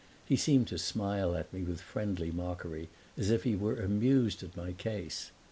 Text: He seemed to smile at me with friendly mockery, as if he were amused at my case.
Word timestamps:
He 0.25 0.35
seemed 0.35 0.67
to 0.69 0.79
smile 0.79 1.35
at 1.35 1.53
me 1.53 1.61
with 1.61 1.79
friendly 1.79 2.31
mockery, 2.31 2.89
as 3.15 3.29
if 3.29 3.43
he 3.43 3.55
were 3.55 3.79
amused 3.79 4.41
at 4.41 4.57
my 4.57 4.71
case. 4.71 5.29